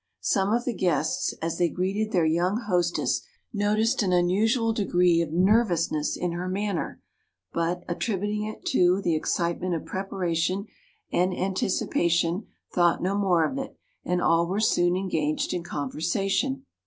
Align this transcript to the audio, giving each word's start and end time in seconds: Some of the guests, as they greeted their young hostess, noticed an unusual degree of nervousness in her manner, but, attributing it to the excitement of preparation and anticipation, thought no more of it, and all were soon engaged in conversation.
Some 0.23 0.51
of 0.51 0.65
the 0.65 0.73
guests, 0.73 1.31
as 1.43 1.59
they 1.59 1.69
greeted 1.69 2.11
their 2.11 2.25
young 2.25 2.57
hostess, 2.61 3.21
noticed 3.53 4.01
an 4.01 4.11
unusual 4.11 4.73
degree 4.73 5.21
of 5.21 5.31
nervousness 5.31 6.17
in 6.17 6.31
her 6.31 6.49
manner, 6.49 6.99
but, 7.53 7.83
attributing 7.87 8.45
it 8.45 8.65
to 8.71 8.99
the 8.99 9.13
excitement 9.13 9.75
of 9.75 9.85
preparation 9.85 10.65
and 11.11 11.37
anticipation, 11.37 12.47
thought 12.73 13.03
no 13.03 13.15
more 13.15 13.45
of 13.47 13.59
it, 13.59 13.77
and 14.03 14.23
all 14.23 14.47
were 14.47 14.59
soon 14.59 14.95
engaged 14.95 15.53
in 15.53 15.61
conversation. 15.61 16.65